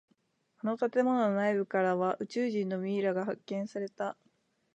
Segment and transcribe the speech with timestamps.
[0.57, 4.17] あの建物の内部からは宇宙人のミイラが発見された。